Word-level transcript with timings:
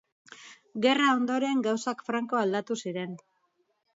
Gerra 0.85 1.09
ondoren 1.17 1.61
gauzak 1.69 2.03
franko 2.09 2.39
aldatu 2.41 2.79
ziren. 2.87 3.13